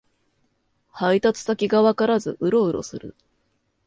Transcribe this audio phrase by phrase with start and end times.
[0.89, 3.15] 配達先がわからずウロウロする